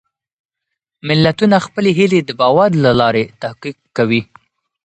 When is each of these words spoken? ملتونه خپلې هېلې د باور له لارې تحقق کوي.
ملتونه 1.07 1.55
خپلې 1.65 1.89
هېلې 1.99 2.19
د 2.23 2.29
باور 2.39 2.69
له 2.83 2.91
لارې 2.99 3.23
تحقق 3.41 3.77
کوي. 3.97 4.21